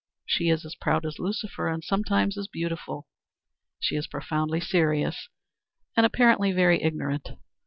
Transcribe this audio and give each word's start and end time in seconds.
She 0.25 0.49
is 0.49 0.65
as 0.65 0.73
proud 0.73 1.05
as 1.05 1.19
Lucifer 1.19 1.67
and 1.67 1.83
sometimes 1.83 2.35
as 2.35 2.47
beautiful; 2.47 3.07
she 3.79 3.95
is 3.95 4.07
profoundly 4.07 4.59
serious 4.59 5.29
and 5.95 6.05
and 6.05 6.05
apparently 6.07 6.51
very 6.51 6.81
ignorant. 6.81 7.29